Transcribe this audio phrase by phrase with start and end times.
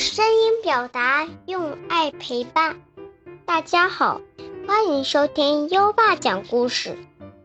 [0.00, 2.80] 声音表达，用爱陪伴。
[3.44, 4.22] 大家好，
[4.66, 6.96] 欢迎收听优爸讲故事，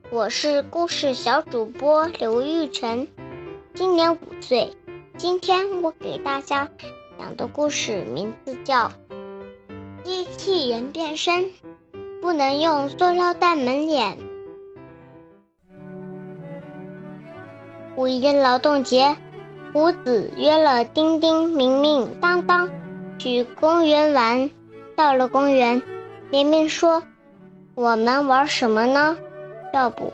[0.09, 3.09] 我是故事小主播刘玉晨，
[3.73, 4.73] 今年五岁。
[5.17, 6.69] 今天我给大家
[7.19, 8.87] 讲的故事名字叫
[10.05, 11.51] 《机器人变身，
[12.21, 14.17] 不能用塑料袋蒙脸》。
[17.97, 19.17] 五一劳动节。
[19.75, 22.69] 胡子约了丁丁、明明、当当
[23.17, 24.49] 去公园玩。
[24.95, 25.83] 到了公园，
[26.29, 27.03] 明明说
[27.75, 29.17] ：“我们玩什么呢？
[29.73, 30.13] 要不，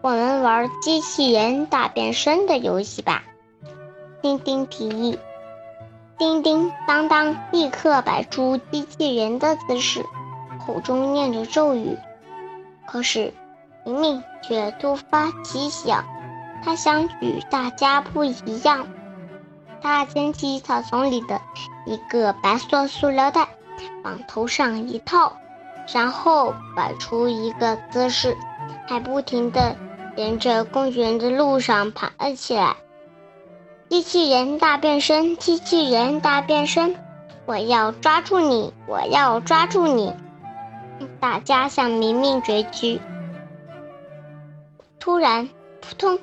[0.00, 3.22] 我们玩机器人大变身的游戏吧？”
[4.22, 5.18] 丁丁提议。
[6.16, 10.02] 叮叮当当立刻摆出机器人的姿势，
[10.64, 11.98] 口中念着咒语。
[12.86, 13.30] 可是，
[13.84, 16.02] 明明却突发奇想，
[16.64, 18.86] 他想与大家不一样。
[19.82, 21.40] 他捡起草丛里的
[21.84, 23.48] 一个白色塑料袋，
[24.04, 25.36] 往头上一套，
[25.92, 28.36] 然后摆出一个姿势，
[28.86, 29.76] 还不停地
[30.16, 32.76] 沿着公园的路上爬了起来。
[33.88, 36.94] 机器人大变身，机器人大变身，
[37.44, 40.14] 我要抓住你，我要抓住你！
[41.18, 43.00] 大家向明明追去。
[45.00, 45.48] 突然，
[45.80, 46.18] 扑通！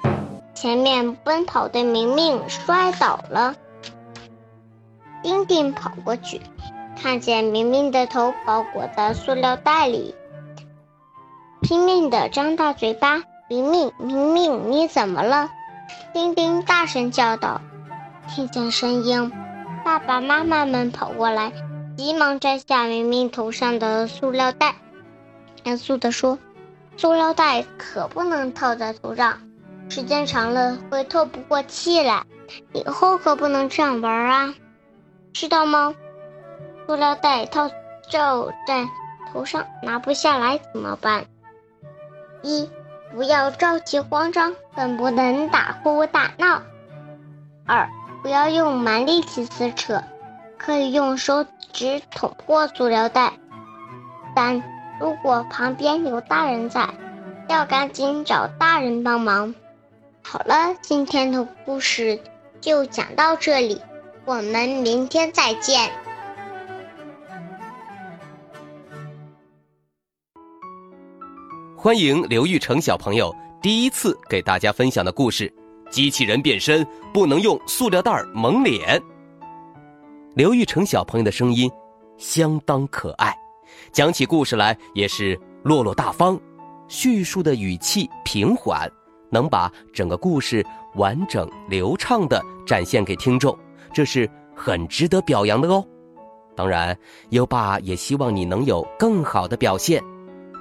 [0.54, 3.56] 前面奔跑的明明摔倒了，
[5.24, 6.42] 丁丁跑过去，
[7.02, 10.14] 看见明明的头包裹在塑料袋里，
[11.62, 15.50] 拼命的张大嘴巴：“明明，明明，你怎么了？”
[16.14, 17.62] 丁丁大声叫道。
[18.28, 19.32] 听见声音，
[19.84, 21.52] 爸爸妈妈们跑过来，
[21.98, 24.76] 急忙摘下明明头上的塑料袋，
[25.64, 26.38] 严肃地说
[26.96, 29.40] ：“塑料袋可不能套在头上。”
[29.90, 32.24] 时间长了会透不过气来，
[32.74, 34.54] 以后可不能这样玩啊，
[35.34, 35.96] 知道吗？
[36.86, 37.70] 塑料袋套
[38.08, 38.88] 罩在
[39.34, 41.26] 头上拿不下来怎么办？
[42.44, 42.70] 一
[43.12, 46.62] 不要着急慌张，更不能打呼打闹。
[47.66, 47.90] 二
[48.22, 50.04] 不要用蛮力气撕扯，
[50.58, 53.34] 可以用手指捅破塑料袋。
[54.36, 54.64] 三
[55.00, 56.88] 如果旁边有大人在，
[57.48, 59.56] 要赶紧找大人帮忙。
[60.32, 62.20] 好了，今天的故事
[62.62, 63.82] 就讲到这里，
[64.26, 65.90] 我们明天再见。
[71.76, 75.52] 欢迎刘玉成小朋友第一次给大家分享的故事：
[75.90, 79.02] 机器人变身不能用塑料袋蒙脸。
[80.36, 81.68] 刘玉成小朋友的声音
[82.20, 83.36] 相当可爱，
[83.92, 86.40] 讲起故事来也是落落大方，
[86.88, 88.88] 叙述的语气平缓。
[89.30, 93.58] 能把整个故事完整流畅的展现给听众，
[93.94, 95.86] 这是很值得表扬的哦。
[96.56, 96.98] 当然，
[97.30, 100.04] 优爸也希望你能有更好的表现。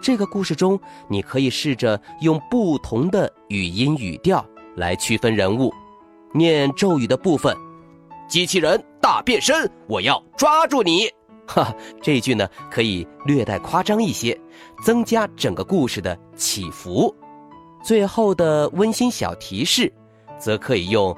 [0.00, 0.78] 这个故事中，
[1.08, 4.44] 你可以试着用不同的语音语调
[4.76, 5.74] 来区分人物。
[6.32, 7.56] 念咒语的部分，
[8.28, 11.10] 机器人大变身，我要抓住你！
[11.48, 14.38] 哈，这句呢可以略带夸张一些，
[14.84, 17.12] 增加整个故事的起伏。
[17.82, 19.92] 最后的温馨小提示，
[20.38, 21.16] 则可以用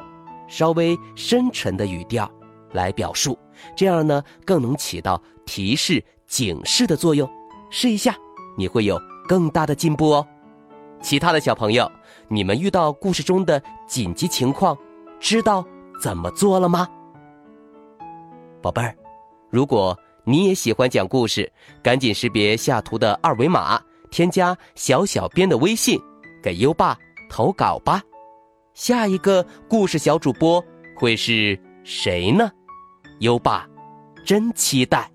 [0.48, 2.31] 稍微深沉的语调
[2.72, 3.38] 来表述，
[3.76, 7.28] 这样呢更能起到提示、警示的作用。
[7.71, 8.16] 试一下，
[8.56, 10.26] 你会有更大的进步哦。
[11.00, 11.91] 其他的小朋友，
[12.28, 14.77] 你们遇到故事中的紧急情况，
[15.19, 15.65] 知道
[16.03, 16.87] 怎么做了吗？
[18.60, 18.94] 宝贝儿，
[19.48, 21.50] 如果你也喜欢讲故事，
[21.82, 25.98] 赶紧识别下图的二维码，添加小小编的微信。
[26.43, 26.97] 给优爸
[27.28, 28.03] 投稿吧，
[28.75, 30.65] 下一个故事小主播
[30.97, 32.51] 会是谁呢？
[33.21, 33.69] 优爸
[34.25, 35.11] 真期待。